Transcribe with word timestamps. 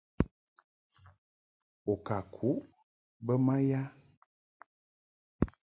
U 1.91 1.93
ka 2.05 2.17
kuʼ 2.33 2.59
bə 3.25 3.33
ma 3.45 3.55
ya? 3.69 3.81